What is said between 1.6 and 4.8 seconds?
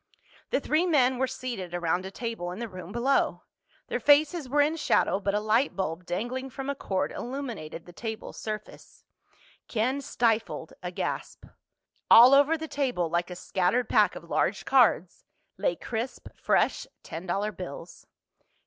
around a table in the room below. Their faces were in